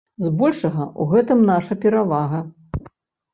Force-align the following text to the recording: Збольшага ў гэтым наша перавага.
Збольшага 0.27 0.83
ў 1.01 1.03
гэтым 1.11 1.43
наша 1.51 1.77
перавага. 1.85 2.39